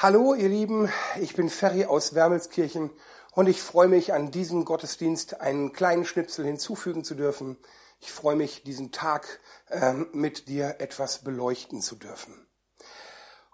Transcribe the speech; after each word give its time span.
Hallo 0.00 0.32
ihr 0.32 0.48
Lieben, 0.48 0.88
ich 1.20 1.34
bin 1.34 1.48
Ferry 1.48 1.84
aus 1.84 2.14
Wermelskirchen 2.14 2.90
und 3.32 3.48
ich 3.48 3.60
freue 3.60 3.88
mich 3.88 4.12
an 4.12 4.30
diesem 4.30 4.64
Gottesdienst 4.64 5.40
einen 5.40 5.72
kleinen 5.72 6.04
Schnipsel 6.04 6.44
hinzufügen 6.44 7.02
zu 7.02 7.16
dürfen. 7.16 7.56
Ich 7.98 8.12
freue 8.12 8.36
mich, 8.36 8.62
diesen 8.62 8.92
Tag 8.92 9.40
ähm, 9.72 10.06
mit 10.12 10.46
dir 10.46 10.76
etwas 10.78 11.24
beleuchten 11.24 11.82
zu 11.82 11.96
dürfen. 11.96 12.46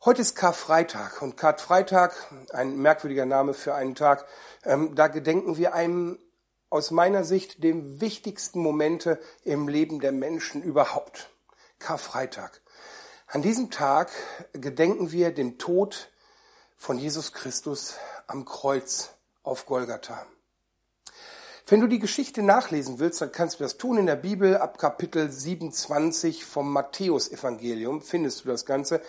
Heute 0.04 0.21
ist 0.21 0.35
Karfreitag 0.37 1.22
und 1.22 1.38
Karfreitag, 1.38 2.15
ein 2.53 2.76
merkwürdiger 2.76 3.24
Name 3.24 3.54
für 3.54 3.74
einen 3.74 3.95
Tag, 3.95 4.26
ähm, 4.65 4.95
da 4.95 5.08
gedenken 5.08 5.56
wir 5.56 5.72
einem 5.72 6.19
aus 6.69 6.90
meiner 6.90 7.24
Sicht 7.24 7.65
dem 7.65 8.03
wichtigsten 8.03 8.61
Momente 8.61 9.19
im 9.45 9.67
Leben 9.67 9.99
der 9.99 10.13
Menschen 10.13 10.63
überhaupt. 10.63 11.31
Karfreitag. 11.79 12.61
An 13.29 13.40
diesem 13.40 13.71
Tag 13.71 14.11
gedenken 14.53 15.11
wir 15.11 15.33
dem 15.33 15.56
Tod 15.56 16.11
von 16.84 16.98
Jesus 16.98 17.32
Christus 17.32 17.95
am 18.27 18.45
Kreuz 18.45 19.15
auf 19.42 19.65
Golgatha. 19.65 20.27
Wenn 21.66 21.80
du 21.80 21.87
die 21.87 21.98
Geschichte 21.98 22.42
nachlesen 22.42 22.98
willst, 22.98 23.23
dann 23.23 23.33
kannst 23.33 23.59
du 23.59 23.65
das 23.65 23.79
tun 23.79 23.97
in 23.97 24.05
der 24.05 24.16
Bibel. 24.16 24.59
Ab 24.59 24.77
Kapitel 24.77 25.30
27 25.30 26.45
vom 26.45 26.70
Matthäusevangelium 26.70 28.02
findest 28.02 28.45
du 28.45 28.48
das 28.48 28.66
Ganze. 28.66 29.01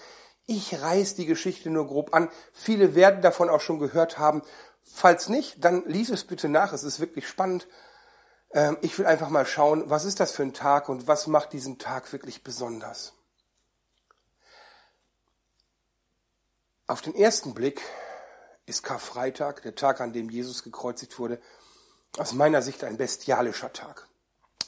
Ich 0.46 0.82
reiß 0.82 1.16
die 1.16 1.26
Geschichte 1.26 1.70
nur 1.70 1.86
grob 1.86 2.14
an. 2.14 2.30
Viele 2.54 2.96
werden 2.96 3.22
davon 3.22 3.50
auch 3.50 3.60
schon 3.60 3.80
gehört 3.80 4.18
haben. 4.18 4.42
Falls 4.82 5.28
nicht, 5.28 5.62
dann 5.66 5.84
lies 5.86 6.10
es 6.10 6.24
bitte 6.24 6.48
nach. 6.48 6.72
Es 6.72 6.86
ist 6.86 7.02
wirklich 7.02 7.28
spannend. 7.28 7.68
Ähm, 8.54 8.78
ich 8.84 8.98
will 8.98 9.06
einfach 9.06 9.28
mal 9.28 9.46
schauen, 9.46 9.90
was 9.90 10.06
ist 10.06 10.22
das 10.22 10.32
für 10.32 10.44
ein 10.44 10.54
Tag 10.54 10.88
und 10.88 11.10
was 11.10 11.28
macht 11.28 11.52
diesen 11.52 11.78
Tag 11.78 12.14
wirklich 12.14 12.42
besonders. 12.42 13.12
Auf 16.88 17.02
den 17.02 17.16
ersten 17.16 17.56
Blick 17.56 17.82
ist 18.68 18.84
Karfreitag, 18.84 19.64
der 19.64 19.74
Tag, 19.74 20.02
an 20.02 20.14
dem 20.14 20.30
Jesus 20.30 20.62
gekreuzigt 20.62 21.18
wurde, 21.18 21.42
aus 22.20 22.34
meiner 22.34 22.62
Sicht 22.62 22.84
ein 22.84 22.96
bestialischer 22.96 23.74
Tag. 23.74 24.08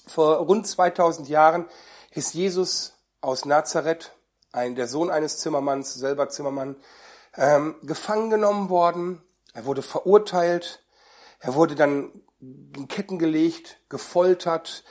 Vor 0.07 0.37
rund 0.37 0.65
2000 0.65 1.29
Jahren 1.29 1.67
ist 2.09 2.33
Jesus 2.33 2.93
aus 3.21 3.45
Nazareth, 3.45 4.13
ein, 4.51 4.73
der 4.73 4.87
Sohn 4.87 5.11
eines 5.11 5.37
Zimmermanns, 5.37 5.93
selber 5.93 6.27
Zimmermann, 6.29 6.77
ähm, 7.35 7.75
gefangen 7.83 8.31
genommen 8.31 8.69
worden. 8.69 9.21
Er 9.53 9.65
wurde 9.65 9.83
verurteilt. 9.83 10.83
Er 11.39 11.53
wurde 11.53 11.75
dann 11.75 12.23
in 12.39 12.87
Ketten 12.87 13.19
gelegt, 13.19 13.79
gefoltert, 13.89 14.83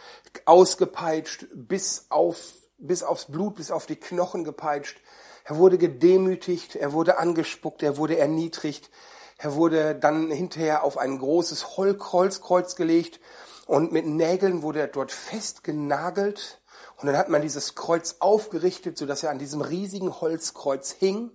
ausgepeitscht, 0.45 1.47
bis 1.55 2.07
auf, 2.09 2.39
bis 2.79 3.03
aufs 3.03 3.25
Blut, 3.25 3.57
bis 3.57 3.73
auf 3.73 3.87
die 3.87 3.97
Knochen 3.97 4.45
gepeitscht. 4.45 5.01
Er 5.49 5.59
wurde 5.59 5.79
gedemütigt, 5.79 6.75
er 6.75 6.93
wurde 6.93 7.19
angespuckt, 7.19 7.85
er 7.85 7.99
wurde 7.99 8.19
erniedrigt. 8.19 8.91
Er 9.39 9.55
wurde 9.55 9.95
dann 9.95 10.33
hinterher 10.33 10.83
auf 10.83 10.99
ein 10.99 11.19
großes 11.19 11.77
Holzkreuz 11.77 12.75
gelegt 12.75 13.21
und 13.67 13.93
mit 13.93 14.07
Nägeln 14.07 14.63
wurde 14.63 14.81
er 14.81 14.89
dort 14.89 15.13
festgenagelt. 15.13 16.61
Und 16.97 17.07
dann 17.07 17.17
hat 17.17 17.29
man 17.29 17.43
dieses 17.43 17.77
Kreuz 17.77 18.17
aufgerichtet, 18.19 18.99
sodass 18.99 19.23
er 19.23 19.31
an 19.31 19.39
diesem 19.39 19.61
riesigen 19.61 20.21
Holzkreuz 20.21 20.91
hing 20.91 21.31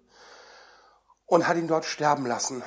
und 1.25 1.48
hat 1.48 1.56
ihn 1.56 1.70
dort 1.70 1.86
sterben 1.86 2.25
lassen. 2.25 2.64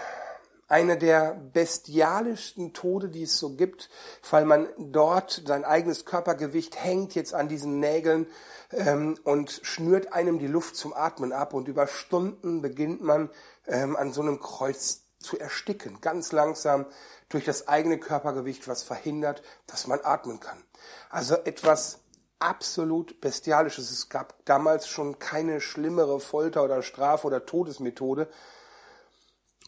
Eine 0.69 0.97
der 0.97 1.34
bestialischsten 1.53 2.73
Tode, 2.73 3.09
die 3.09 3.25
es 3.25 3.39
so 3.39 3.51
gibt, 3.51 3.91
weil 4.31 4.45
man 4.45 4.69
dort 4.79 5.43
sein 5.47 5.65
eigenes 5.65 6.05
Körpergewicht 6.05 6.83
hängt 6.83 7.15
jetzt 7.15 7.34
an 7.34 7.48
diesen 7.48 7.81
Nägeln 7.81 8.27
ähm, 8.73 9.19
und 9.25 9.61
schnürt 9.62 10.12
einem 10.12 10.39
die 10.39 10.47
Luft 10.47 10.77
zum 10.77 10.95
Atmen 10.95 11.33
ab 11.33 11.53
und 11.53 11.69
über 11.69 11.87
Stunden 11.87 12.62
beginnt 12.62 13.03
man 13.03 13.31
ähm, 13.67 13.95
an 13.97 14.12
so 14.12 14.23
einem 14.23 14.41
Kreuz 14.41 15.03
zu 15.19 15.39
ersticken, 15.39 16.01
ganz 16.01 16.33
langsam 16.33 16.87
durch 17.29 17.45
das 17.45 17.69
eigene 17.69 17.98
Körpergewicht, 17.98 18.69
was 18.69 18.83
verhindert, 18.83 19.42
dass 19.67 19.87
man 19.87 20.01
atmen 20.03 20.41
kann. 20.41 20.62
Also 21.11 21.35
etwas 21.35 22.01
absolut 22.39 23.20
bestialisches. 23.20 23.91
Es 23.91 24.08
gab 24.08 24.35
damals 24.45 24.86
schon 24.86 25.19
keine 25.19 25.61
schlimmere 25.61 26.20
Folter 26.20 26.63
oder 26.63 26.83
Strafe 26.83 27.27
oder 27.27 27.47
Todesmethode. 27.47 28.29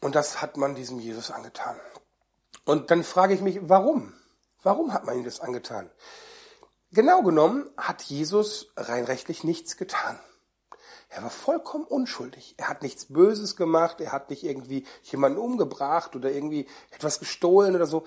Und 0.06 0.14
das 0.14 0.40
hat 0.40 0.56
man 0.56 0.76
diesem 0.76 1.00
Jesus 1.00 1.32
angetan. 1.32 1.74
Und 2.64 2.92
dann 2.92 3.02
frage 3.02 3.34
ich 3.34 3.40
mich, 3.40 3.58
warum? 3.62 4.14
Warum 4.62 4.92
hat 4.92 5.04
man 5.04 5.18
ihm 5.18 5.24
das 5.24 5.40
angetan? 5.40 5.90
Genau 6.92 7.24
genommen 7.24 7.68
hat 7.76 8.02
Jesus 8.02 8.72
rein 8.76 9.02
rechtlich 9.02 9.42
nichts 9.42 9.76
getan. 9.76 10.16
Er 11.08 11.24
war 11.24 11.30
vollkommen 11.30 11.86
unschuldig. 11.86 12.54
Er 12.56 12.68
hat 12.68 12.82
nichts 12.82 13.06
Böses 13.06 13.56
gemacht. 13.56 14.00
Er 14.00 14.12
hat 14.12 14.30
nicht 14.30 14.44
irgendwie 14.44 14.86
jemanden 15.02 15.38
umgebracht 15.38 16.14
oder 16.14 16.30
irgendwie 16.30 16.68
etwas 16.92 17.18
gestohlen 17.18 17.74
oder 17.74 17.86
so. 17.86 18.06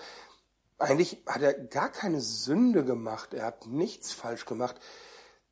Eigentlich 0.78 1.22
hat 1.26 1.42
er 1.42 1.54
gar 1.54 1.90
keine 1.90 2.22
Sünde 2.22 2.86
gemacht. 2.86 3.34
Er 3.34 3.44
hat 3.44 3.68
nichts 3.68 4.14
falsch 4.14 4.46
gemacht. 4.46 4.80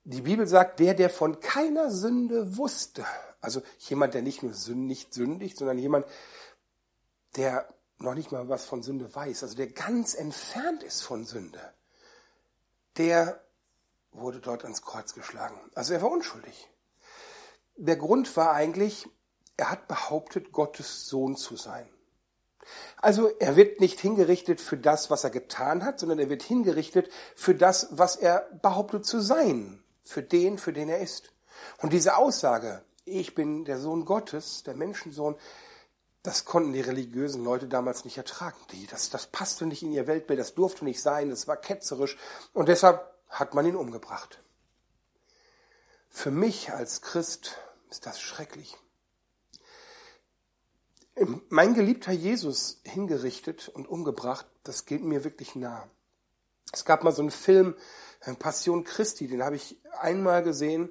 Die 0.10 0.22
Bibel 0.22 0.48
sagt, 0.48 0.80
der, 0.80 0.94
der 0.94 1.10
von 1.10 1.42
keiner 1.42 1.92
Sünde 1.92 2.56
wusste, 2.56 3.06
also 3.42 3.62
jemand, 3.80 4.14
der 4.14 4.22
nicht 4.22 4.42
nur 4.42 4.54
nicht 4.74 5.14
sündigt, 5.14 5.58
sondern 5.58 5.78
jemand, 5.78 6.06
der 7.36 7.68
noch 7.98 8.14
nicht 8.14 8.32
mal 8.32 8.48
was 8.48 8.64
von 8.64 8.84
Sünde 8.84 9.14
weiß, 9.14 9.44
also 9.44 9.58
der 9.58 9.68
ganz 9.68 10.16
entfernt 10.16 10.82
ist 10.84 11.02
von 11.02 11.26
Sünde, 11.26 11.60
der 12.96 13.44
wurde 14.12 14.40
dort 14.40 14.64
ans 14.64 14.82
Kreuz 14.82 15.14
geschlagen. 15.14 15.60
Also 15.76 15.94
er 15.94 16.02
war 16.02 16.10
unschuldig. 16.10 16.70
Der 17.76 17.98
Grund 17.98 18.38
war 18.38 18.54
eigentlich, 18.54 19.10
er 19.58 19.72
hat 19.72 19.90
behauptet, 19.90 20.54
Gottes 20.54 21.10
Sohn 21.10 21.36
zu 21.36 21.58
sein. 21.58 21.90
Also 22.96 23.28
er 23.40 23.58
wird 23.58 23.82
nicht 23.82 24.00
hingerichtet 24.00 24.62
für 24.62 24.78
das, 24.78 25.10
was 25.10 25.26
er 25.26 25.32
getan 25.32 25.84
hat, 25.84 26.00
sondern 26.00 26.20
er 26.20 26.30
wird 26.30 26.44
hingerichtet 26.44 27.10
für 27.36 27.56
das, 27.56 27.90
was 27.92 28.16
er 28.16 28.50
behauptet 28.62 29.06
zu 29.06 29.20
sein, 29.20 29.84
für 30.08 30.24
den, 30.24 30.58
für 30.58 30.74
den 30.74 30.90
er 30.90 31.00
ist. 31.00 31.32
Und 31.82 31.94
diese 31.94 32.18
Aussage, 32.18 32.84
ich 33.06 33.36
bin 33.36 33.66
der 33.66 33.80
Sohn 33.80 34.06
Gottes, 34.06 34.64
der 34.64 34.76
Menschensohn, 34.76 35.36
das 36.24 36.46
konnten 36.46 36.74
die 36.74 36.82
religiösen 36.82 37.44
Leute 37.44 37.68
damals 37.68 38.04
nicht 38.04 38.18
ertragen. 38.18 38.58
Die, 38.72 38.86
das, 38.88 39.10
das 39.10 39.28
passte 39.28 39.66
nicht 39.66 39.84
in 39.84 39.94
ihr 39.94 40.08
Weltbild, 40.08 40.40
das 40.40 40.56
durfte 40.56 40.84
nicht 40.84 41.02
sein, 41.02 41.30
das 41.30 41.48
war 41.48 41.58
ketzerisch 41.58 42.18
und 42.54 42.68
deshalb 42.68 43.14
hat 43.30 43.54
man 43.54 43.66
ihn 43.66 43.76
umgebracht. 43.76 44.42
Für 46.10 46.32
mich 46.32 46.72
als 46.74 47.02
Christ 47.02 47.58
ist 47.90 48.06
das 48.06 48.20
schrecklich. 48.20 48.76
Mein 51.50 51.74
geliebter 51.74 52.12
Jesus 52.12 52.82
hingerichtet 52.84 53.70
und 53.70 53.88
umgebracht, 53.88 54.46
das 54.64 54.86
geht 54.86 55.04
mir 55.04 55.24
wirklich 55.24 55.56
nah. 55.56 55.90
Es 56.72 56.86
gab 56.86 57.04
mal 57.04 57.12
so 57.12 57.22
einen 57.22 57.32
Film, 57.32 57.76
äh, 58.22 58.34
Passion 58.34 58.84
Christi, 58.84 59.28
den 59.28 59.44
habe 59.44 59.56
ich 59.56 59.80
einmal 60.00 60.44
gesehen 60.44 60.90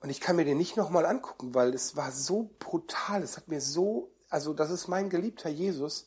und 0.00 0.10
ich 0.10 0.20
kann 0.20 0.36
mir 0.36 0.44
den 0.44 0.58
nicht 0.58 0.76
nochmal 0.76 1.06
angucken, 1.06 1.54
weil 1.54 1.74
es 1.74 1.96
war 1.96 2.12
so 2.12 2.50
brutal, 2.58 3.22
es 3.22 3.36
hat 3.36 3.48
mir 3.48 3.60
so 3.60 4.12
also 4.28 4.52
das 4.52 4.70
ist 4.70 4.88
mein 4.88 5.08
geliebter 5.08 5.48
Jesus, 5.48 6.06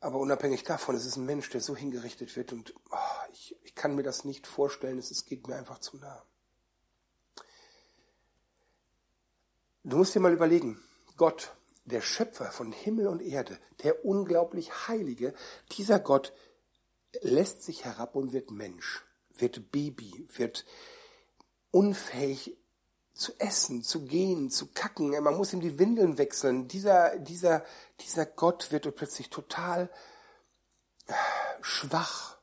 aber 0.00 0.18
unabhängig 0.18 0.64
davon, 0.64 0.94
es 0.94 1.06
ist 1.06 1.16
ein 1.16 1.24
Mensch, 1.24 1.48
der 1.50 1.60
so 1.60 1.74
hingerichtet 1.74 2.36
wird 2.36 2.52
und 2.52 2.74
oh, 2.90 3.30
ich, 3.32 3.56
ich 3.62 3.74
kann 3.74 3.94
mir 3.94 4.02
das 4.02 4.24
nicht 4.24 4.46
vorstellen, 4.46 4.98
es, 4.98 5.10
es 5.10 5.24
geht 5.24 5.46
mir 5.48 5.56
einfach 5.56 5.78
zu 5.78 5.96
nah. 5.96 6.22
Du 9.84 9.96
musst 9.98 10.14
dir 10.14 10.20
mal 10.20 10.32
überlegen, 10.32 10.82
Gott, 11.16 11.54
der 11.84 12.00
Schöpfer 12.00 12.50
von 12.50 12.72
Himmel 12.72 13.06
und 13.06 13.20
Erde, 13.20 13.58
der 13.82 14.04
unglaublich 14.04 14.88
Heilige, 14.88 15.34
dieser 15.72 16.00
Gott 16.00 16.32
lässt 17.22 17.62
sich 17.62 17.84
herab 17.84 18.16
und 18.16 18.32
wird 18.32 18.50
Mensch, 18.50 19.04
wird 19.30 19.70
Baby, 19.70 20.26
wird 20.34 20.64
unfähig 21.70 22.56
zu 23.14 23.32
essen, 23.38 23.82
zu 23.82 24.04
gehen, 24.04 24.50
zu 24.50 24.72
kacken. 24.72 25.10
Man 25.22 25.36
muss 25.36 25.52
ihm 25.52 25.60
die 25.60 25.78
Windeln 25.78 26.18
wechseln. 26.18 26.68
Dieser, 26.68 27.18
dieser, 27.18 27.64
dieser 28.00 28.26
Gott 28.26 28.72
wird 28.72 28.92
plötzlich 28.96 29.30
total 29.30 29.88
schwach. 31.60 32.38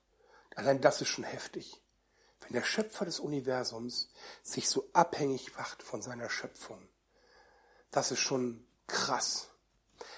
Allein 0.56 0.82
das 0.82 1.02
ist 1.02 1.10
schon 1.10 1.24
heftig. 1.24 1.82
Wenn 2.42 2.54
der 2.54 2.64
Schöpfer 2.64 3.06
des 3.06 3.20
Universums 3.20 4.10
sich 4.44 4.70
so 4.70 4.90
abhängig 4.94 5.56
macht 5.56 5.84
von 5.84 6.02
seiner 6.02 6.30
Schöpfung, 6.30 6.88
das 7.92 8.12
ist 8.12 8.20
schon 8.20 8.66
krass. 8.88 9.50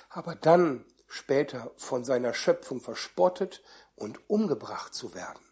Aber 0.09 0.35
dann 0.35 0.85
später 1.07 1.71
von 1.75 2.03
seiner 2.03 2.33
Schöpfung 2.33 2.81
verspottet 2.81 3.63
und 3.95 4.29
umgebracht 4.29 4.93
zu 4.93 5.13
werden, 5.13 5.43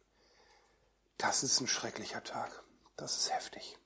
das 1.17 1.43
ist 1.43 1.61
ein 1.61 1.67
schrecklicher 1.67 2.23
Tag. 2.23 2.63
Das 2.97 3.17
ist 3.17 3.33
heftig. 3.33 3.77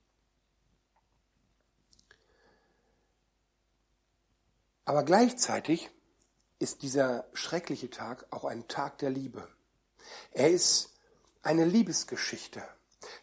Aber 4.86 5.04
gleichzeitig 5.04 5.90
ist 6.60 6.82
dieser 6.82 7.26
schreckliche 7.34 7.90
Tag 7.90 8.26
auch 8.32 8.46
ein 8.46 8.68
Tag 8.68 9.00
der 9.00 9.10
Liebe. 9.10 9.48
Er 10.32 10.50
ist 10.50 10.94
eine 11.42 11.66
Liebesgeschichte. 11.66 12.64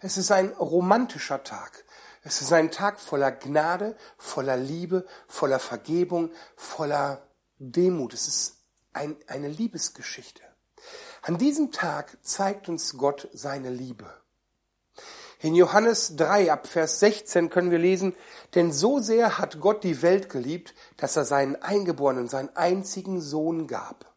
Es 0.00 0.16
ist 0.16 0.30
ein 0.30 0.48
romantischer 0.52 1.42
Tag. 1.42 1.84
Es 2.22 2.40
ist 2.40 2.52
ein 2.52 2.70
Tag 2.70 3.00
voller 3.00 3.32
Gnade, 3.32 3.96
voller 4.16 4.56
Liebe, 4.56 5.06
voller 5.26 5.58
Vergebung, 5.58 6.32
voller 6.56 7.26
Demut. 7.58 8.14
Es 8.14 8.28
ist 8.28 8.56
ein, 8.92 9.16
eine 9.26 9.48
Liebesgeschichte. 9.48 10.42
An 11.22 11.38
diesem 11.38 11.70
Tag 11.70 12.18
zeigt 12.22 12.68
uns 12.68 12.98
Gott 12.98 13.28
seine 13.32 13.70
Liebe. 13.70 14.12
In 15.38 15.54
Johannes 15.54 16.16
3 16.16 16.52
ab 16.52 16.66
Vers 16.66 16.98
16 16.98 17.48
können 17.48 17.70
wir 17.70 17.78
lesen, 17.78 18.16
denn 18.56 18.72
so 18.72 18.98
sehr 18.98 19.38
hat 19.38 19.60
Gott 19.60 19.84
die 19.84 20.02
Welt 20.02 20.28
geliebt, 20.28 20.74
dass 20.96 21.16
er 21.16 21.24
seinen 21.24 21.54
Eingeborenen, 21.56 22.28
seinen 22.28 22.54
einzigen 22.56 23.20
Sohn 23.20 23.68
gab. 23.68 24.12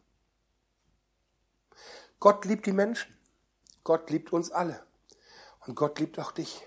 Gott 2.18 2.44
liebt 2.44 2.66
die 2.66 2.72
Menschen. 2.72 3.14
Gott 3.84 4.10
liebt 4.10 4.32
uns 4.32 4.50
alle. 4.50 4.82
Und 5.64 5.76
Gott 5.76 6.00
liebt 6.00 6.18
auch 6.18 6.32
dich. 6.32 6.66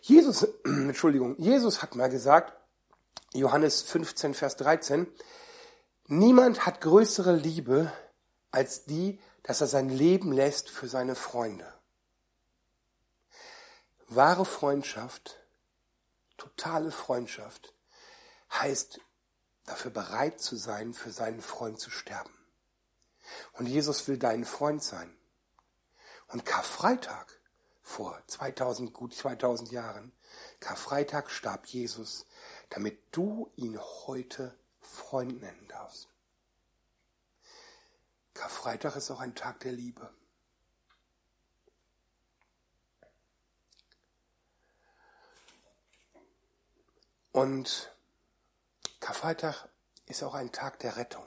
Jesus, 0.00 0.46
Entschuldigung, 0.64 1.36
Jesus 1.38 1.82
hat 1.82 1.96
mal 1.96 2.08
gesagt, 2.08 2.52
Johannes 3.32 3.82
15, 3.82 4.32
Vers 4.34 4.56
13, 4.56 5.08
niemand 6.06 6.66
hat 6.66 6.80
größere 6.80 7.34
Liebe 7.34 7.92
als 8.54 8.84
die, 8.84 9.20
dass 9.42 9.60
er 9.60 9.66
sein 9.66 9.88
Leben 9.88 10.30
lässt 10.30 10.70
für 10.70 10.86
seine 10.86 11.16
Freunde. 11.16 11.66
Wahre 14.06 14.44
Freundschaft, 14.44 15.40
totale 16.36 16.92
Freundschaft, 16.92 17.74
heißt 18.52 19.00
dafür 19.64 19.90
bereit 19.90 20.40
zu 20.40 20.54
sein, 20.54 20.94
für 20.94 21.10
seinen 21.10 21.42
Freund 21.42 21.80
zu 21.80 21.90
sterben. 21.90 22.32
Und 23.54 23.66
Jesus 23.66 24.06
will 24.06 24.18
dein 24.18 24.44
Freund 24.44 24.84
sein. 24.84 25.12
Und 26.28 26.44
Karfreitag 26.44 27.26
vor 27.82 28.22
2000, 28.28 28.94
gut 28.94 29.16
2000 29.16 29.72
Jahren, 29.72 30.12
Karfreitag 30.60 31.28
starb 31.28 31.66
Jesus, 31.66 32.24
damit 32.70 33.00
du 33.10 33.50
ihn 33.56 33.80
heute 34.06 34.56
Freund 34.80 35.40
nennen 35.40 35.66
darfst. 35.66 36.13
Karfreitag 38.34 38.96
ist 38.96 39.10
auch 39.10 39.20
ein 39.20 39.34
Tag 39.34 39.60
der 39.60 39.72
Liebe. 39.72 40.10
Und 47.32 47.90
Karfreitag 49.00 49.68
ist 50.06 50.22
auch 50.22 50.34
ein 50.34 50.52
Tag 50.52 50.78
der 50.80 50.96
Rettung. 50.96 51.24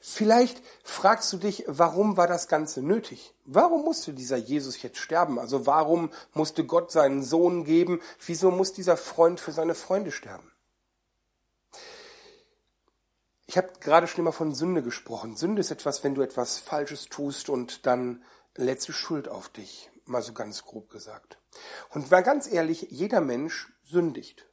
Vielleicht 0.00 0.62
fragst 0.82 1.32
du 1.32 1.38
dich, 1.38 1.64
warum 1.66 2.18
war 2.18 2.26
das 2.26 2.48
Ganze 2.48 2.82
nötig? 2.82 3.34
Warum 3.46 3.82
musste 3.82 4.12
dieser 4.12 4.36
Jesus 4.36 4.82
jetzt 4.82 4.98
sterben? 4.98 5.38
Also 5.38 5.66
warum 5.66 6.10
musste 6.34 6.66
Gott 6.66 6.92
seinen 6.92 7.22
Sohn 7.22 7.64
geben? 7.64 8.02
Wieso 8.26 8.50
muss 8.50 8.74
dieser 8.74 8.98
Freund 8.98 9.40
für 9.40 9.52
seine 9.52 9.74
Freunde 9.74 10.12
sterben? 10.12 10.50
Ich 13.54 13.58
habe 13.58 13.70
gerade 13.78 14.08
schon 14.08 14.18
immer 14.18 14.32
von 14.32 14.52
Sünde 14.52 14.82
gesprochen. 14.82 15.36
Sünde 15.36 15.60
ist 15.60 15.70
etwas, 15.70 16.02
wenn 16.02 16.16
du 16.16 16.22
etwas 16.22 16.58
Falsches 16.58 17.04
tust 17.04 17.48
und 17.48 17.86
dann 17.86 18.24
letzte 18.56 18.92
Schuld 18.92 19.28
auf 19.28 19.48
dich, 19.48 19.92
mal 20.06 20.22
so 20.22 20.32
ganz 20.32 20.64
grob 20.64 20.90
gesagt. 20.90 21.38
Und 21.90 22.10
mal 22.10 22.24
ganz 22.24 22.50
ehrlich, 22.50 22.88
jeder 22.90 23.20
Mensch 23.20 23.72
sündigt. 23.84 24.50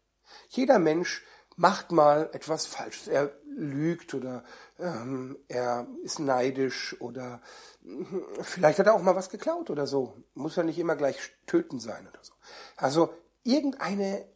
Jeder 0.49 0.77
Mensch 0.77 1.23
macht 1.55 1.91
mal 1.91 2.29
etwas 2.33 2.67
Falsches. 2.67 3.07
Er 3.07 3.31
lügt 3.55 4.13
oder 4.13 4.43
ähm, 4.77 5.35
er 5.47 5.87
ist 6.03 6.19
neidisch 6.19 6.95
oder 7.01 7.41
hm, 7.81 8.23
vielleicht 8.43 8.77
hat 8.77 8.85
er 8.85 8.93
auch 8.93 9.01
mal 9.01 9.15
was 9.15 9.31
geklaut 9.31 9.71
oder 9.71 9.87
so. 9.87 10.15
Muss 10.35 10.57
ja 10.57 10.61
nicht 10.61 10.77
immer 10.77 10.95
gleich 10.95 11.17
töten 11.47 11.79
sein 11.79 12.07
oder 12.07 12.19
so. 12.21 12.33
Also 12.77 13.11
irgendeine 13.43 14.27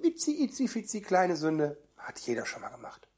witzi, 0.00 0.44
itzi, 0.44 0.68
fitzi 0.68 1.00
kleine 1.00 1.34
Sünde 1.34 1.82
hat 1.96 2.20
jeder 2.20 2.46
schon 2.46 2.62
mal 2.62 2.68
gemacht. 2.68 3.08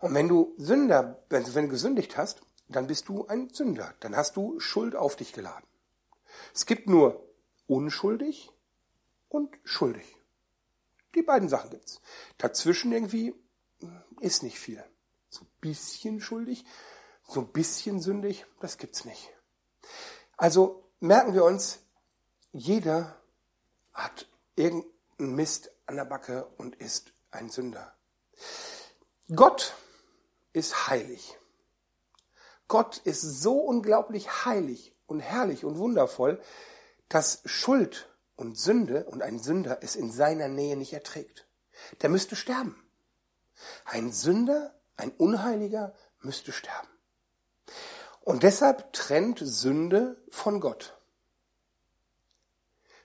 Und 0.00 0.14
wenn 0.14 0.28
du 0.28 0.54
Sünder, 0.56 1.22
wenn 1.28 1.44
du, 1.44 1.54
wenn 1.54 1.66
du 1.66 1.70
gesündigt 1.70 2.16
hast, 2.16 2.40
dann 2.68 2.86
bist 2.86 3.08
du 3.08 3.26
ein 3.26 3.50
Sünder. 3.52 3.94
Dann 4.00 4.16
hast 4.16 4.36
du 4.36 4.58
Schuld 4.60 4.96
auf 4.96 5.14
dich 5.14 5.32
geladen. 5.32 5.66
Es 6.54 6.66
gibt 6.66 6.88
nur 6.88 7.28
unschuldig 7.66 8.50
und 9.28 9.56
schuldig. 9.64 10.16
Die 11.14 11.22
beiden 11.22 11.48
Sachen 11.48 11.70
gibt's. 11.70 12.00
Dazwischen 12.38 12.92
irgendwie 12.92 13.34
ist 14.20 14.42
nicht 14.42 14.58
viel. 14.58 14.82
So 15.28 15.42
ein 15.42 15.50
bisschen 15.60 16.20
schuldig, 16.20 16.64
so 17.28 17.40
ein 17.40 17.48
bisschen 17.48 18.00
sündig, 18.00 18.46
das 18.60 18.78
gibt's 18.78 19.04
nicht. 19.04 19.30
Also 20.36 20.90
merken 21.00 21.34
wir 21.34 21.44
uns, 21.44 21.80
jeder 22.52 23.20
hat 23.92 24.28
irgendeinen 24.56 25.34
Mist 25.36 25.70
an 25.86 25.96
der 25.96 26.04
Backe 26.04 26.46
und 26.56 26.76
ist 26.76 27.12
ein 27.30 27.50
Sünder. 27.50 27.94
Gott 29.34 29.74
ist 30.52 30.88
heilig. 30.88 31.38
Gott 32.68 32.98
ist 32.98 33.22
so 33.22 33.58
unglaublich 33.58 34.44
heilig 34.44 34.94
und 35.06 35.20
herrlich 35.20 35.64
und 35.64 35.78
wundervoll, 35.78 36.40
dass 37.08 37.42
Schuld 37.44 38.08
und 38.36 38.56
Sünde 38.56 39.04
und 39.04 39.22
ein 39.22 39.38
Sünder 39.38 39.78
es 39.82 39.96
in 39.96 40.10
seiner 40.10 40.48
Nähe 40.48 40.76
nicht 40.76 40.92
erträgt. 40.92 41.46
Der 42.02 42.08
müsste 42.08 42.36
sterben. 42.36 42.80
Ein 43.84 44.12
Sünder, 44.12 44.74
ein 44.96 45.10
Unheiliger 45.10 45.94
müsste 46.20 46.52
sterben. 46.52 46.88
Und 48.20 48.42
deshalb 48.42 48.92
trennt 48.92 49.40
Sünde 49.42 50.22
von 50.30 50.60
Gott. 50.60 50.96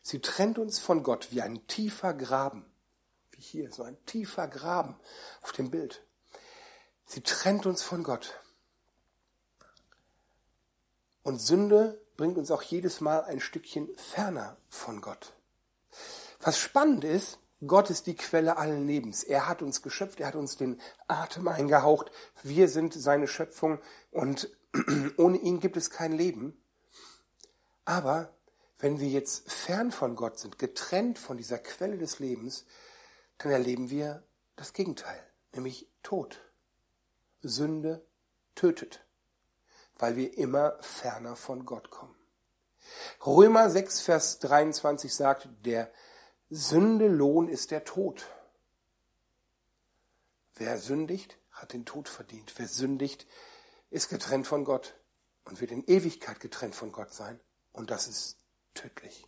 Sie 0.01 0.21
trennt 0.21 0.59
uns 0.59 0.77
von 0.77 1.01
Gott 1.01 1.31
wie 1.31 1.41
ein 1.41 1.65
tiefer 1.65 2.13
Graben. 2.13 2.71
Wie 3.31 3.41
hier, 3.41 3.71
so 3.71 3.81
ein 3.81 3.97
tiefer 4.05 4.47
Graben 4.47 4.99
auf 5.41 5.51
dem 5.51 5.71
Bild. 5.71 6.05
Sie 7.05 7.21
trennt 7.21 7.65
uns 7.65 7.81
von 7.81 8.03
Gott. 8.03 8.39
Und 11.23 11.39
Sünde 11.39 12.01
bringt 12.17 12.37
uns 12.37 12.51
auch 12.51 12.61
jedes 12.61 13.01
Mal 13.01 13.23
ein 13.23 13.39
Stückchen 13.39 13.89
ferner 13.97 14.57
von 14.69 15.01
Gott. 15.01 15.33
Was 16.39 16.59
spannend 16.59 17.03
ist, 17.03 17.39
Gott 17.65 17.89
ist 17.89 18.05
die 18.07 18.15
Quelle 18.15 18.57
allen 18.57 18.85
Lebens. 18.85 19.23
Er 19.23 19.47
hat 19.47 19.61
uns 19.61 19.81
geschöpft, 19.81 20.19
er 20.19 20.27
hat 20.27 20.35
uns 20.35 20.57
den 20.57 20.79
Atem 21.07 21.47
eingehaucht. 21.47 22.11
Wir 22.43 22.67
sind 22.67 22.93
seine 22.93 23.27
Schöpfung 23.27 23.79
und 24.11 24.49
ohne 25.17 25.37
ihn 25.37 25.59
gibt 25.59 25.77
es 25.77 25.89
kein 25.89 26.11
Leben. 26.11 26.61
Aber 27.85 28.33
wenn 28.77 28.99
wir 28.99 29.07
jetzt 29.07 29.51
fern 29.51 29.91
von 29.91 30.15
Gott 30.15 30.37
sind, 30.37 30.59
getrennt 30.59 31.17
von 31.17 31.37
dieser 31.37 31.57
Quelle 31.59 31.97
des 31.97 32.19
Lebens, 32.19 32.65
dann 33.37 33.51
erleben 33.51 33.89
wir 33.89 34.23
das 34.55 34.73
Gegenteil, 34.73 35.19
nämlich 35.53 35.89
Tod. 36.03 36.41
Sünde 37.47 38.05
tötet 38.55 39.05
weil 39.97 40.15
wir 40.15 40.37
immer 40.37 40.77
ferner 40.81 41.35
von 41.35 41.65
Gott 41.65 41.89
kommen. 41.89 42.15
Römer 43.25 43.69
6, 43.69 44.01
Vers 44.01 44.39
23 44.39 45.13
sagt, 45.13 45.47
der 45.65 45.91
Sündelohn 46.49 47.47
ist 47.47 47.71
der 47.71 47.83
Tod. 47.83 48.27
Wer 50.55 50.77
sündigt, 50.77 51.37
hat 51.51 51.73
den 51.73 51.85
Tod 51.85 52.07
verdient. 52.07 52.53
Wer 52.57 52.67
sündigt, 52.67 53.25
ist 53.89 54.09
getrennt 54.09 54.47
von 54.47 54.65
Gott 54.65 54.95
und 55.45 55.59
wird 55.61 55.71
in 55.71 55.85
Ewigkeit 55.85 56.39
getrennt 56.39 56.75
von 56.75 56.91
Gott 56.91 57.13
sein. 57.13 57.39
Und 57.71 57.89
das 57.91 58.07
ist 58.07 58.37
tödlich. 58.73 59.27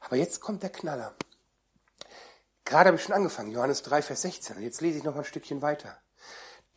Aber 0.00 0.16
jetzt 0.16 0.40
kommt 0.40 0.62
der 0.62 0.70
Knaller. 0.70 1.16
Gerade 2.64 2.88
habe 2.88 2.96
ich 2.96 3.02
schon 3.02 3.14
angefangen, 3.14 3.52
Johannes 3.52 3.82
3, 3.82 4.02
Vers 4.02 4.22
16. 4.22 4.56
Und 4.56 4.62
jetzt 4.62 4.80
lese 4.80 4.98
ich 4.98 5.04
noch 5.04 5.16
ein 5.16 5.24
Stückchen 5.24 5.62
weiter. 5.62 6.00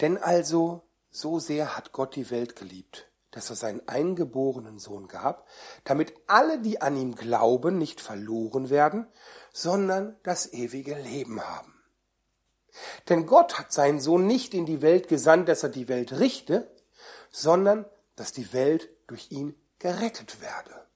Denn 0.01 0.17
also 0.17 0.83
so 1.11 1.39
sehr 1.39 1.75
hat 1.75 1.91
Gott 1.91 2.15
die 2.15 2.29
Welt 2.29 2.55
geliebt, 2.55 3.09
dass 3.31 3.49
er 3.49 3.55
seinen 3.55 3.87
eingeborenen 3.87 4.79
Sohn 4.79 5.07
gab, 5.07 5.47
damit 5.83 6.13
alle, 6.27 6.59
die 6.59 6.81
an 6.81 6.95
ihm 6.95 7.15
glauben, 7.15 7.77
nicht 7.77 7.99
verloren 8.01 8.69
werden, 8.69 9.07
sondern 9.51 10.17
das 10.23 10.53
ewige 10.53 10.95
Leben 10.95 11.41
haben. 11.41 11.73
Denn 13.09 13.25
Gott 13.25 13.57
hat 13.59 13.73
seinen 13.73 13.99
Sohn 13.99 14.27
nicht 14.27 14.53
in 14.53 14.65
die 14.65 14.81
Welt 14.81 15.07
gesandt, 15.07 15.49
dass 15.49 15.63
er 15.63 15.69
die 15.69 15.87
Welt 15.87 16.13
richte, 16.13 16.71
sondern 17.31 17.85
dass 18.15 18.31
die 18.31 18.53
Welt 18.53 18.89
durch 19.07 19.31
ihn 19.31 19.55
gerettet 19.79 20.41
werde. 20.41 20.87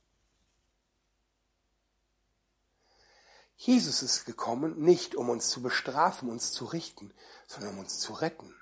Jesus 3.55 4.03
ist 4.03 4.25
gekommen, 4.25 4.81
nicht 4.81 5.15
um 5.15 5.29
uns 5.29 5.50
zu 5.50 5.62
bestrafen, 5.62 6.29
uns 6.29 6.51
zu 6.51 6.65
richten, 6.65 7.13
sondern 7.48 7.75
um 7.75 7.79
uns 7.79 8.00
zu 8.00 8.13
retten. 8.13 8.53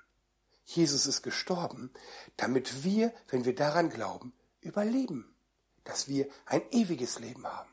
Jesus 0.64 1.06
ist 1.06 1.22
gestorben, 1.22 1.90
damit 2.36 2.84
wir, 2.84 3.12
wenn 3.28 3.44
wir 3.44 3.54
daran 3.54 3.90
glauben, 3.90 4.32
überleben, 4.60 5.34
dass 5.84 6.08
wir 6.08 6.28
ein 6.46 6.62
ewiges 6.70 7.18
Leben 7.18 7.46
haben. 7.46 7.70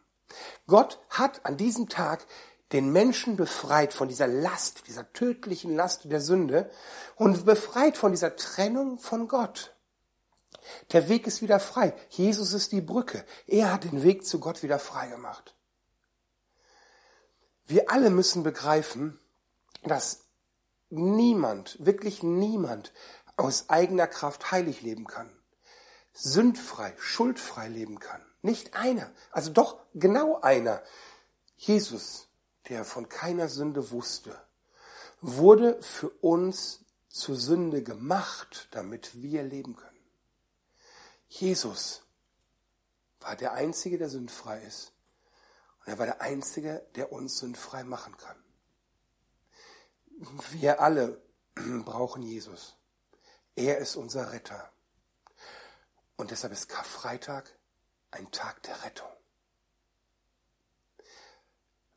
Gott 0.67 1.00
hat 1.10 1.46
an 1.46 1.58
diesem 1.58 1.89
Tag 1.89 2.25
den 2.72 2.91
Menschen 2.91 3.36
befreit 3.36 3.93
von 3.93 4.08
dieser 4.08 4.27
Last, 4.27 4.88
dieser 4.88 5.12
tödlichen 5.13 5.75
Last 5.75 6.05
der 6.05 6.22
Sünde 6.22 6.69
und 7.15 7.46
befreit 7.46 7.98
von 7.98 8.12
dieser 8.12 8.36
Trennung 8.36 9.00
von 9.00 9.27
Gott. 9.27 9.74
Der 10.91 11.10
Weg 11.10 11.25
ist 11.25 11.41
wieder 11.41 11.60
frei. 11.60 11.96
Jesus 12.10 12.53
ist 12.53 12.72
die 12.72 12.81
Brücke. 12.81 13.25
Er 13.48 13.74
hat 13.74 13.86
den 13.86 14.03
Weg 14.03 14.25
zu 14.25 14.39
Gott 14.39 14.62
wieder 14.62 14.77
frei 14.77 15.08
gemacht. 15.08 15.55
Wir 17.65 17.89
alle 17.89 18.10
müssen 18.10 18.43
begreifen, 18.43 19.19
dass 19.84 20.25
niemand, 20.89 21.77
wirklich 21.84 22.24
niemand 22.24 22.93
aus 23.38 23.69
eigener 23.69 24.08
Kraft 24.08 24.51
heilig 24.51 24.81
leben 24.81 25.08
kann, 25.08 25.29
sündfrei, 26.13 26.93
schuldfrei 26.98 27.67
leben 27.69 28.00
kann. 28.00 28.22
Nicht 28.41 28.75
einer, 28.75 29.12
also 29.31 29.51
doch 29.51 29.79
genau 29.93 30.39
einer. 30.41 30.81
Jesus, 31.58 32.27
der 32.69 32.86
von 32.86 33.10
keiner 33.10 33.50
Sünde 33.50 33.91
wusste, 33.91 34.39
wurde 35.22 35.81
für 35.81 36.10
uns 36.10 36.86
zur 37.10 37.36
Sünde 37.36 37.84
gemacht, 37.84 38.67
damit 38.72 39.22
wir 39.22 39.43
leben 39.43 39.75
können. 39.75 39.89
Jesus 41.27 42.03
war 43.19 43.36
der 43.36 43.53
Einzige, 43.53 43.98
der 43.98 44.10
sündfrei 44.10 44.62
ist. 44.62 44.93
Und 45.79 45.88
er 45.88 46.00
war 46.00 46.05
der 46.05 46.22
Einzige, 46.22 46.86
der 46.96 47.12
uns 47.12 47.39
sündfrei 47.39 47.84
machen 47.84 48.15
kann. 48.17 48.38
Wir 50.52 50.82
alle 50.82 51.22
brauchen 51.56 52.22
Jesus. 52.22 52.78
Er 53.56 53.78
ist 53.78 53.96
unser 53.96 54.34
Retter. 54.34 54.70
Und 56.18 56.32
deshalb 56.32 56.52
ist 56.52 56.68
Karfreitag 56.68 57.50
ein 58.12 58.30
Tag 58.32 58.62
der 58.64 58.84
Rettung. 58.84 59.08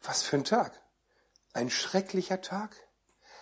Was 0.03 0.23
für 0.23 0.37
ein 0.37 0.45
Tag. 0.45 0.81
Ein 1.53 1.69
schrecklicher 1.69 2.41
Tag, 2.41 2.77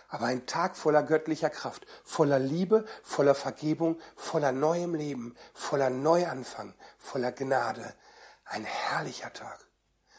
aber 0.09 0.27
ein 0.27 0.47
Tag 0.47 0.77
voller 0.77 1.03
göttlicher 1.03 1.51
Kraft, 1.51 1.87
voller 2.03 2.39
Liebe, 2.39 2.87
voller 3.03 3.35
Vergebung, 3.35 4.01
voller 4.17 4.53
neuem 4.53 4.95
Leben, 4.95 5.37
voller 5.53 5.91
Neuanfang, 5.91 6.75
voller 6.99 7.33
Gnade. 7.33 7.95
Ein 8.45 8.65
herrlicher 8.65 9.33
Tag. 9.33 9.65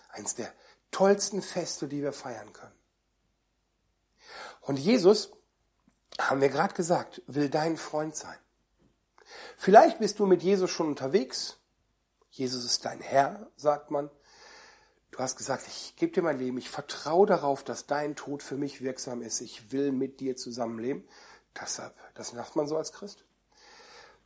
Eins 0.10 0.36
der 0.36 0.54
tollsten 0.92 1.42
Feste, 1.42 1.88
die 1.88 2.02
wir 2.02 2.14
feiern 2.14 2.54
können. 2.54 2.81
Und 4.62 4.78
Jesus, 4.78 5.32
haben 6.20 6.42
wir 6.42 6.50
gerade 6.50 6.74
gesagt, 6.74 7.22
will 7.28 7.50
dein 7.50 7.78
Freund 7.78 8.16
sein. 8.16 8.38
Vielleicht 9.58 10.00
bist 10.00 10.20
du 10.20 10.26
mit 10.26 10.44
Jesus 10.44 10.70
schon 10.70 10.88
unterwegs. 10.88 11.58
Jesus 12.30 12.64
ist 12.66 12.86
dein 12.86 13.02
Herr, 13.02 13.50
sagt 13.56 13.92
man. 13.92 14.10
Du 15.12 15.20
hast 15.20 15.36
gesagt, 15.36 15.68
ich 15.68 15.96
gebe 15.98 16.14
dir 16.14 16.22
mein 16.22 16.40
Leben, 16.40 16.58
ich 16.58 16.70
vertraue 16.70 17.28
darauf, 17.28 17.64
dass 17.64 17.86
dein 17.86 18.16
Tod 18.16 18.44
für 18.44 18.56
mich 18.56 18.82
wirksam 18.82 19.22
ist. 19.22 19.42
Ich 19.42 19.72
will 19.72 19.92
mit 19.92 20.22
dir 20.22 20.38
zusammenleben. 20.38 21.06
Deshalb, 21.60 21.94
das 22.16 22.32
macht 22.32 22.56
man 22.56 22.68
so 22.68 22.78
als 22.78 22.94
Christ. 22.94 23.26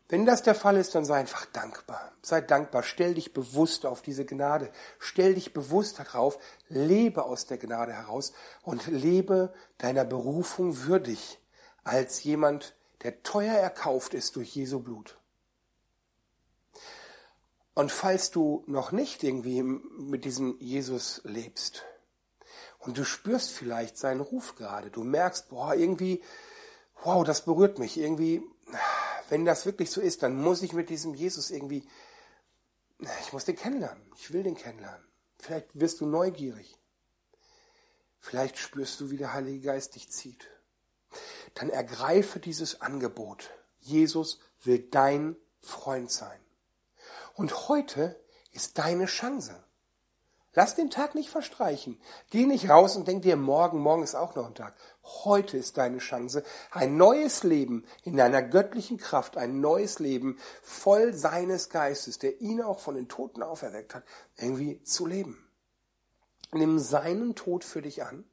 Wenn 0.07 0.25
das 0.25 0.43
der 0.43 0.53
Fall 0.53 0.77
ist, 0.77 0.93
dann 0.93 1.03
sei 1.03 1.15
einfach 1.15 1.45
dankbar. 1.47 2.11
Sei 2.21 2.39
dankbar. 2.41 2.83
Stell 2.83 3.15
dich 3.15 3.33
bewusst 3.33 3.85
auf 3.85 4.03
diese 4.03 4.25
Gnade. 4.25 4.69
Stell 4.99 5.33
dich 5.33 5.51
bewusst 5.51 5.97
darauf. 5.97 6.37
Lebe 6.69 7.23
aus 7.23 7.47
der 7.47 7.57
Gnade 7.57 7.93
heraus 7.93 8.33
und 8.61 8.85
lebe 8.87 9.53
deiner 9.79 10.05
Berufung 10.05 10.83
würdig 10.83 11.39
als 11.83 12.23
jemand, 12.23 12.75
der 13.01 13.23
teuer 13.23 13.55
erkauft 13.55 14.13
ist 14.13 14.35
durch 14.35 14.55
Jesu 14.55 14.79
Blut. 14.79 15.17
Und 17.73 17.91
falls 17.91 18.31
du 18.31 18.63
noch 18.67 18.91
nicht 18.91 19.23
irgendwie 19.23 19.61
mit 19.61 20.23
diesem 20.23 20.57
Jesus 20.59 21.21
lebst 21.25 21.83
und 22.79 22.97
du 22.97 23.03
spürst 23.03 23.51
vielleicht 23.51 23.97
seinen 23.97 24.21
Ruf 24.21 24.55
gerade, 24.55 24.89
du 24.89 25.03
merkst, 25.03 25.49
boah, 25.49 25.75
irgendwie, 25.75 26.23
wow, 27.03 27.25
das 27.25 27.43
berührt 27.43 27.77
mich, 27.77 27.97
irgendwie, 27.97 28.41
wenn 29.29 29.45
das 29.45 29.65
wirklich 29.65 29.91
so 29.91 30.01
ist, 30.01 30.23
dann 30.23 30.35
muss 30.35 30.61
ich 30.61 30.73
mit 30.73 30.89
diesem 30.89 31.13
Jesus 31.13 31.51
irgendwie, 31.51 31.87
ich 32.99 33.33
muss 33.33 33.45
den 33.45 33.55
kennenlernen, 33.55 34.03
ich 34.17 34.31
will 34.31 34.43
den 34.43 34.55
kennenlernen. 34.55 35.05
Vielleicht 35.39 35.79
wirst 35.79 36.01
du 36.01 36.05
neugierig. 36.05 36.77
Vielleicht 38.19 38.57
spürst 38.57 38.99
du, 38.99 39.11
wie 39.11 39.17
der 39.17 39.33
Heilige 39.33 39.67
Geist 39.67 39.95
dich 39.95 40.09
zieht. 40.09 40.47
Dann 41.53 41.69
ergreife 41.69 42.39
dieses 42.39 42.81
Angebot. 42.81 43.51
Jesus 43.79 44.39
will 44.63 44.79
dein 44.79 45.35
Freund 45.61 46.11
sein. 46.11 46.39
Und 47.35 47.67
heute 47.67 48.19
ist 48.51 48.77
deine 48.77 49.05
Chance. 49.05 49.64
Lass 50.55 50.73
den 50.73 50.89
Tag 50.89 51.15
nicht 51.15 51.29
verstreichen. 51.29 51.99
Geh 52.29 52.45
nicht 52.45 52.69
raus 52.69 52.95
und 52.95 53.07
denk 53.07 53.23
dir, 53.23 53.35
morgen, 53.35 53.79
morgen 53.79 54.03
ist 54.03 54.15
auch 54.15 54.35
noch 54.35 54.47
ein 54.47 54.55
Tag. 54.55 54.73
Heute 55.03 55.57
ist 55.57 55.77
deine 55.77 55.97
Chance, 55.97 56.43
ein 56.71 56.95
neues 56.95 57.43
Leben 57.43 57.85
in 58.03 58.15
deiner 58.15 58.41
göttlichen 58.41 58.97
Kraft, 58.97 59.35
ein 59.35 59.59
neues 59.59 59.99
Leben 59.99 60.39
voll 60.63 61.13
seines 61.13 61.69
Geistes, 61.69 62.19
der 62.19 62.39
ihn 62.39 62.61
auch 62.61 62.79
von 62.79 62.95
den 62.95 63.09
Toten 63.09 63.43
auferweckt 63.43 63.93
hat, 63.93 64.05
irgendwie 64.37 64.81
zu 64.83 65.05
leben. 65.05 65.45
Nimm 66.53 66.79
seinen 66.79 67.35
Tod 67.35 67.65
für 67.65 67.81
dich 67.81 68.03
an. 68.03 68.23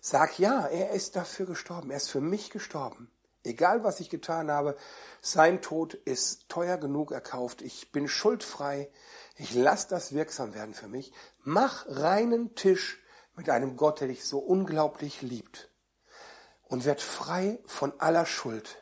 Sag 0.00 0.38
ja, 0.38 0.66
er 0.66 0.90
ist 0.90 1.16
dafür 1.16 1.44
gestorben. 1.44 1.90
Er 1.90 1.98
ist 1.98 2.10
für 2.10 2.22
mich 2.22 2.48
gestorben. 2.50 3.10
Egal 3.44 3.82
was 3.82 3.98
ich 4.00 4.08
getan 4.08 4.50
habe, 4.50 4.76
sein 5.20 5.62
Tod 5.62 5.94
ist 5.94 6.48
teuer 6.48 6.76
genug 6.76 7.10
erkauft. 7.10 7.60
Ich 7.62 7.90
bin 7.90 8.06
schuldfrei. 8.06 8.90
Ich 9.36 9.54
lasse 9.54 9.88
das 9.88 10.12
wirksam 10.12 10.54
werden 10.54 10.74
für 10.74 10.88
mich. 10.88 11.12
Mach 11.42 11.84
reinen 11.88 12.54
Tisch 12.54 13.02
mit 13.34 13.50
einem 13.50 13.76
Gott, 13.76 14.00
der 14.00 14.08
dich 14.08 14.24
so 14.24 14.38
unglaublich 14.38 15.22
liebt. 15.22 15.70
Und 16.68 16.84
werd 16.84 17.00
frei 17.00 17.58
von 17.66 17.92
aller 18.00 18.26
Schuld. 18.26 18.78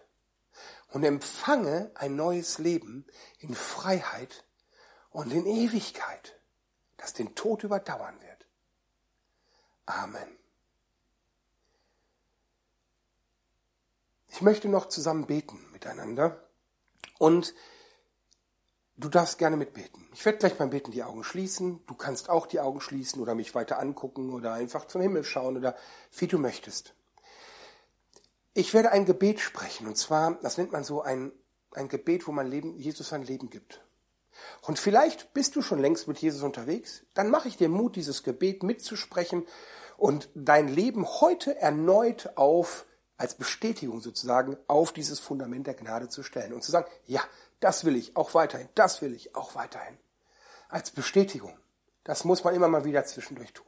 Und 0.93 1.05
empfange 1.05 1.90
ein 1.95 2.17
neues 2.17 2.59
Leben 2.59 3.07
in 3.38 3.55
Freiheit 3.55 4.45
und 5.11 5.33
in 5.33 5.47
Ewigkeit, 5.47 6.38
das 6.97 7.14
den 7.14 7.35
Tod 7.35 7.64
überdauern 7.64 8.21
wird. 8.21 8.47
Amen. 9.87 10.39
Ich 14.40 14.44
möchte 14.44 14.70
noch 14.70 14.88
zusammen 14.88 15.26
beten 15.26 15.59
miteinander 15.70 16.49
und 17.18 17.54
du 18.97 19.11
darfst 19.11 19.37
gerne 19.37 19.59
mitbeten. 19.59 20.09
Ich 20.14 20.25
werde 20.25 20.38
gleich 20.38 20.56
beim 20.56 20.70
Beten 20.70 20.92
die 20.92 21.02
Augen 21.02 21.25
schließen. 21.25 21.85
Du 21.87 21.94
kannst 21.94 22.30
auch 22.30 22.47
die 22.47 22.59
Augen 22.59 22.80
schließen 22.80 23.20
oder 23.20 23.35
mich 23.35 23.54
weiter 23.54 23.78
angucken 23.78 24.32
oder 24.32 24.54
einfach 24.54 24.87
zum 24.87 25.02
Himmel 25.02 25.25
schauen 25.25 25.59
oder 25.59 25.76
wie 26.16 26.26
du 26.26 26.38
möchtest. 26.38 26.94
Ich 28.54 28.73
werde 28.73 28.92
ein 28.92 29.04
Gebet 29.04 29.40
sprechen 29.40 29.87
und 29.87 29.99
zwar, 29.99 30.38
das 30.40 30.56
nennt 30.56 30.73
man 30.73 30.85
so 30.85 31.02
ein, 31.02 31.32
ein 31.73 31.88
Gebet, 31.88 32.26
wo 32.26 32.32
man 32.32 32.47
Leben, 32.47 32.78
Jesus 32.78 33.11
sein 33.11 33.23
Leben 33.23 33.50
gibt. 33.50 33.85
Und 34.62 34.78
vielleicht 34.78 35.35
bist 35.35 35.54
du 35.54 35.61
schon 35.61 35.80
längst 35.80 36.09
mit 36.09 36.16
Jesus 36.16 36.42
unterwegs, 36.42 37.02
dann 37.12 37.28
mache 37.28 37.49
ich 37.49 37.59
dir 37.59 37.68
Mut, 37.68 37.94
dieses 37.94 38.23
Gebet 38.23 38.62
mitzusprechen 38.62 39.47
und 39.99 40.30
dein 40.35 40.66
Leben 40.66 41.06
heute 41.06 41.61
erneut 41.61 42.30
auf 42.37 42.87
als 43.20 43.34
Bestätigung 43.34 44.00
sozusagen 44.00 44.56
auf 44.66 44.94
dieses 44.94 45.20
Fundament 45.20 45.66
der 45.66 45.74
Gnade 45.74 46.08
zu 46.08 46.22
stellen 46.22 46.54
und 46.54 46.64
zu 46.64 46.70
sagen, 46.70 46.90
ja, 47.04 47.22
das 47.60 47.84
will 47.84 47.94
ich 47.94 48.16
auch 48.16 48.32
weiterhin, 48.32 48.70
das 48.74 49.02
will 49.02 49.12
ich 49.12 49.36
auch 49.36 49.54
weiterhin. 49.54 49.98
Als 50.70 50.90
Bestätigung. 50.90 51.54
Das 52.02 52.24
muss 52.24 52.44
man 52.44 52.54
immer 52.54 52.68
mal 52.68 52.86
wieder 52.86 53.04
zwischendurch 53.04 53.52
tun. 53.52 53.66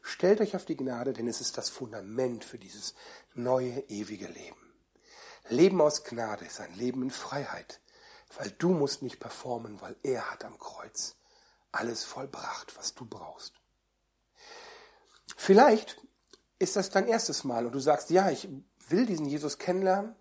Stellt 0.00 0.40
euch 0.40 0.54
auf 0.54 0.64
die 0.64 0.76
Gnade, 0.76 1.12
denn 1.12 1.26
es 1.26 1.40
ist 1.40 1.58
das 1.58 1.70
Fundament 1.70 2.44
für 2.44 2.56
dieses 2.56 2.94
neue, 3.34 3.80
ewige 3.88 4.28
Leben. 4.28 4.72
Leben 5.48 5.80
aus 5.80 6.04
Gnade 6.04 6.44
ist 6.44 6.60
ein 6.60 6.72
Leben 6.76 7.02
in 7.02 7.10
Freiheit, 7.10 7.80
weil 8.36 8.52
du 8.52 8.68
musst 8.68 9.02
nicht 9.02 9.18
performen, 9.18 9.80
weil 9.80 9.96
er 10.04 10.30
hat 10.30 10.44
am 10.44 10.56
Kreuz 10.60 11.16
alles 11.72 12.04
vollbracht, 12.04 12.78
was 12.78 12.94
du 12.94 13.06
brauchst. 13.06 13.54
Vielleicht 15.36 16.00
ist 16.58 16.76
das 16.76 16.90
dein 16.90 17.06
erstes 17.06 17.44
Mal 17.44 17.66
und 17.66 17.74
du 17.74 17.80
sagst, 17.80 18.10
ja, 18.10 18.30
ich 18.30 18.48
will 18.88 19.06
diesen 19.06 19.26
Jesus 19.26 19.58
kennenlernen, 19.58 20.14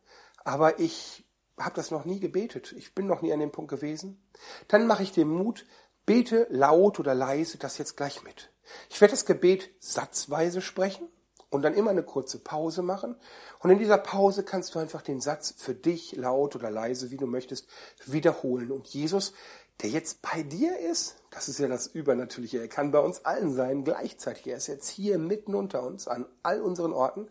aber 0.44 0.80
ich 0.80 1.26
habe 1.58 1.76
das 1.76 1.92
noch 1.92 2.06
nie 2.06 2.20
gebetet, 2.20 2.74
ich 2.78 2.94
bin 2.94 3.08
noch 3.08 3.22
nie 3.22 3.32
an 3.32 3.40
dem 3.40 3.52
Punkt 3.52 3.72
gewesen, 3.72 4.22
dann 4.68 4.88
mache 4.88 5.04
ich 5.04 5.12
dir 5.12 5.26
Mut, 5.26 5.66
bete 6.06 6.48
laut 6.50 7.00
oder 7.00 7.16
leise 7.16 7.58
das 7.58 7.78
jetzt 7.78 7.96
gleich 7.96 8.24
mit. 8.24 8.52
Ich 8.90 9.00
werde 9.00 9.14
das 9.14 9.26
Gebet 9.26 9.70
satzweise 9.80 10.62
sprechen 10.62 11.08
und 11.50 11.62
dann 11.62 11.74
immer 11.74 11.92
eine 11.92 12.04
kurze 12.04 12.40
Pause 12.40 12.82
machen. 12.82 13.16
Und 13.60 13.70
in 13.70 13.80
dieser 13.80 13.98
Pause 13.98 14.44
kannst 14.44 14.76
du 14.76 14.80
einfach 14.80 15.02
den 15.02 15.22
Satz 15.22 15.54
für 15.58 15.74
dich 15.74 16.16
laut 16.16 16.56
oder 16.56 16.70
leise, 16.70 17.12
wie 17.12 17.18
du 17.18 17.28
möchtest, 17.28 17.68
wiederholen. 18.06 18.72
Und 18.72 18.88
Jesus 18.88 19.34
der 19.82 19.90
jetzt 19.90 20.22
bei 20.22 20.44
dir 20.44 20.80
ist, 20.80 21.18
das 21.32 21.50
ist 21.50 21.60
ja 21.60 21.68
das 21.68 21.88
Übernatürliche, 21.88 22.60
er 22.60 22.68
kann 22.68 22.92
bei 22.92 23.00
uns 23.00 23.26
allen 23.26 23.54
sein, 23.54 23.84
gleichzeitig, 23.84 24.48
er 24.48 24.58
ist 24.58 24.68
jetzt 24.68 24.88
hier 24.88 25.18
mitten 25.18 25.54
unter 25.54 25.84
uns, 25.84 26.08
an 26.08 26.26
all 26.44 26.62
unseren 26.62 26.94
Orten. 26.94 27.30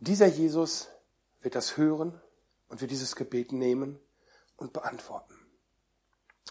Dieser 0.00 0.26
Jesus 0.26 0.88
wird 1.40 1.54
das 1.54 1.76
hören 1.76 2.20
und 2.68 2.80
wird 2.80 2.90
dieses 2.90 3.14
Gebet 3.14 3.52
nehmen 3.52 4.00
und 4.56 4.72
beantworten. 4.72 5.34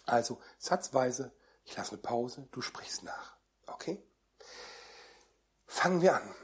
Also 0.05 0.39
satzweise, 0.57 1.33
ich 1.65 1.75
lasse 1.75 1.91
eine 1.91 2.01
Pause, 2.01 2.47
du 2.51 2.61
sprichst 2.61 3.03
nach. 3.03 3.35
Okay? 3.67 4.01
Fangen 5.67 6.01
wir 6.01 6.15
an. 6.15 6.35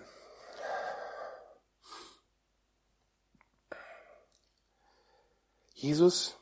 Jesus 5.74 6.38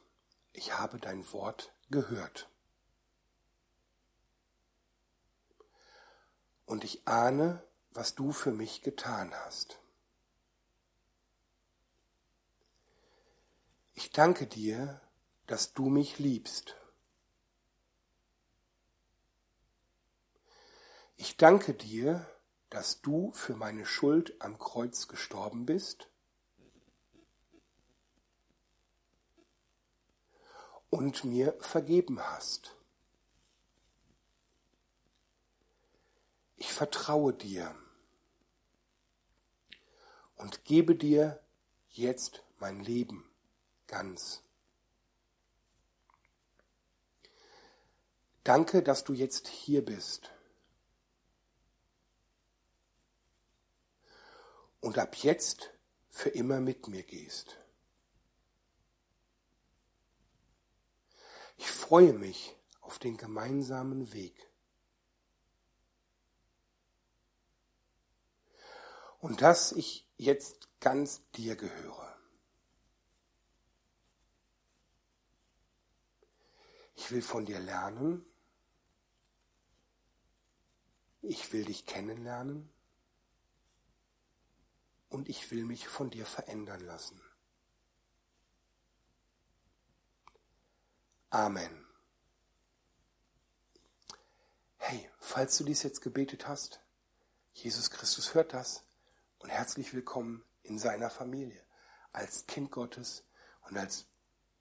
ich 0.57 0.77
habe 0.77 0.99
dein 0.99 1.31
Wort 1.33 1.73
gehört. 1.89 2.49
Und 6.65 6.83
ich 6.83 7.07
ahne, 7.07 7.63
was 7.91 8.15
du 8.15 8.31
für 8.31 8.51
mich 8.51 8.81
getan 8.81 9.33
hast. 9.33 9.79
Ich 13.93 14.11
danke 14.11 14.47
dir, 14.47 14.99
dass 15.47 15.73
du 15.73 15.89
mich 15.89 16.19
liebst. 16.19 16.75
Ich 21.17 21.37
danke 21.37 21.73
dir, 21.73 22.29
dass 22.69 23.01
du 23.01 23.31
für 23.33 23.55
meine 23.55 23.85
Schuld 23.85 24.35
am 24.41 24.59
Kreuz 24.59 25.07
gestorben 25.07 25.65
bist 25.65 26.09
und 30.95 31.25
mir 31.25 31.57
vergeben 31.59 32.21
hast. 32.21 32.73
Ich 36.55 36.71
vertraue 36.71 37.33
dir 37.33 37.75
und 40.37 40.63
gebe 40.63 40.95
dir 40.95 41.43
jetzt 41.89 42.43
mein 42.59 42.79
Leben 42.79 43.29
ganz. 43.87 44.41
Danke, 48.45 48.81
dass 48.81 49.03
du 49.03 49.11
jetzt 49.11 49.49
hier 49.49 49.83
bist. 49.83 50.31
Und 54.79 54.97
ab 54.97 55.15
jetzt 55.17 55.71
für 56.09 56.29
immer 56.29 56.61
mit 56.61 56.87
mir 56.87 57.03
gehst. 57.03 57.57
Ich 61.57 61.71
freue 61.71 62.13
mich 62.13 62.55
auf 62.81 63.00
den 63.00 63.17
gemeinsamen 63.17 64.13
Weg. 64.13 64.50
Und 69.19 69.41
dass 69.41 69.71
ich 69.71 70.07
jetzt 70.17 70.69
ganz 70.79 71.21
dir 71.31 71.55
gehöre. 71.55 72.15
Ich 76.95 77.12
will 77.12 77.21
von 77.21 77.45
dir 77.45 77.59
lernen. 77.59 78.25
Ich 81.21 81.51
will 81.53 81.65
dich 81.65 81.85
kennenlernen. 81.85 82.69
Und 85.09 85.29
ich 85.29 85.50
will 85.51 85.65
mich 85.65 85.88
von 85.88 86.09
dir 86.09 86.25
verändern 86.25 86.81
lassen. 86.81 87.19
Amen. 91.35 91.85
Hey, 94.77 95.09
falls 95.19 95.57
du 95.57 95.65
dies 95.65 95.83
jetzt 95.83 96.01
gebetet 96.01 96.47
hast, 96.47 96.79
Jesus 97.51 97.91
Christus 97.91 98.35
hört 98.35 98.53
das 98.53 98.85
und 99.39 99.49
herzlich 99.49 99.93
willkommen 99.93 100.45
in 100.63 100.79
seiner 100.79 101.09
Familie 101.09 101.59
als 102.13 102.47
Kind 102.47 102.71
Gottes 102.71 103.25
und 103.67 103.77
als 103.77 104.05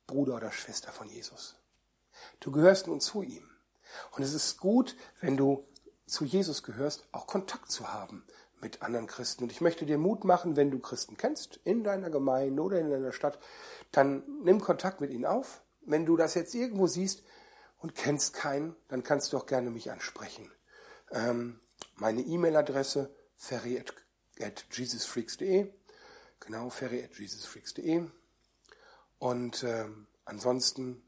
Bruder 0.09 0.35
oder 0.35 0.51
Schwester 0.51 0.91
von 0.91 1.09
Jesus. 1.09 1.55
Du 2.41 2.51
gehörst 2.51 2.89
nun 2.89 3.01
zu 3.01 3.23
ihm. 3.23 3.49
Und 4.11 4.25
es 4.25 4.35
ist 4.35 4.59
gut, 4.59 4.97
wenn 5.21 5.37
du 5.37 5.65
zu 6.07 6.25
Jesus 6.25 6.65
gehörst, 6.65 7.07
auch 7.13 7.29
Kontakt 7.29 7.71
zu 7.71 7.93
haben 7.93 8.27
mit 8.61 8.83
anderen 8.83 9.07
Christen. 9.07 9.45
Und 9.45 9.53
ich 9.53 9.61
möchte 9.61 9.87
dir 9.87 9.97
Mut 9.97 10.25
machen, 10.25 10.57
wenn 10.57 10.73
du 10.73 10.81
Christen 10.81 11.17
kennst, 11.17 11.61
in 11.63 11.85
deiner 11.85 12.11
Gemeinde 12.11 12.61
oder 12.61 12.81
in 12.81 12.91
deiner 12.91 13.13
Stadt, 13.13 13.39
dann 13.93 14.25
nimm 14.43 14.61
Kontakt 14.61 15.01
mit 15.01 15.13
ihnen 15.13 15.25
auf. 15.25 15.61
Wenn 15.87 16.07
du 16.07 16.17
das 16.17 16.35
jetzt 16.35 16.55
irgendwo 16.55 16.87
siehst 16.87 17.23
und 17.79 17.95
kennst 17.95 18.35
keinen, 18.35 18.77
dann 18.89 19.03
kannst 19.03 19.33
du 19.33 19.37
auch 19.37 19.47
gerne 19.47 19.71
mich 19.71 19.91
ansprechen. 19.91 20.51
Ähm, 21.11 21.61
meine 21.97 22.23
E-Mail-Adresse 22.23 23.15
ferry 23.37 23.79
at, 23.79 23.95
at 24.41 24.67
jesusfreaks.de 24.71 25.73
genau, 26.41 26.71
ferry 26.71 27.03
at 27.05 27.15
jesusfreaks.de 27.19 28.07
und 29.19 29.65
ähm, 29.65 30.07
ansonsten 30.25 31.03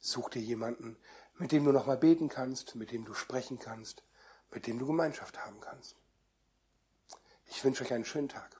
Such 0.00 0.30
dir 0.30 0.42
jemanden, 0.42 0.96
mit 1.36 1.52
dem 1.52 1.64
du 1.64 1.72
nochmal 1.72 1.98
beten 1.98 2.28
kannst, 2.28 2.76
mit 2.76 2.92
dem 2.92 3.04
du 3.04 3.14
sprechen 3.14 3.58
kannst, 3.58 4.04
mit 4.50 4.66
dem 4.66 4.78
du 4.78 4.86
Gemeinschaft 4.86 5.44
haben 5.44 5.60
kannst. 5.60 5.96
Ich 7.46 7.62
wünsche 7.64 7.84
euch 7.84 7.92
einen 7.92 8.04
schönen 8.04 8.28
Tag. 8.28 8.57